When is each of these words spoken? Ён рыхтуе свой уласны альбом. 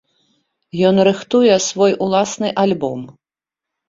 Ён 0.87 0.95
рыхтуе 1.07 1.57
свой 1.65 1.93
уласны 2.05 2.49
альбом. 2.63 3.05